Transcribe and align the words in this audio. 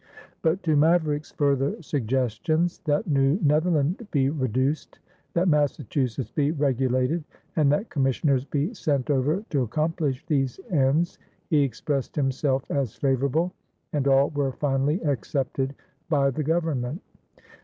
But 0.41 0.63
to 0.63 0.75
Maverick's 0.75 1.29
further 1.29 1.79
suggestions 1.83 2.79
that 2.85 3.07
New 3.07 3.37
Netherland 3.39 4.07
be 4.09 4.31
reduced, 4.31 4.97
that 5.35 5.47
Massachusetts 5.47 6.31
be 6.31 6.49
regulated, 6.49 7.23
and 7.55 7.71
that 7.71 7.91
commissioners 7.91 8.43
be 8.43 8.73
sent 8.73 9.11
over 9.11 9.45
to 9.51 9.61
accomplish 9.61 10.25
these 10.25 10.59
ends, 10.71 11.19
he 11.51 11.61
expressed 11.61 12.15
himself 12.15 12.63
as 12.71 12.95
favorable, 12.95 13.53
and 13.93 14.07
all 14.07 14.31
were 14.31 14.53
finally 14.53 14.99
accepted 15.03 15.75
by 16.09 16.31
the 16.31 16.41
Government. 16.43 16.99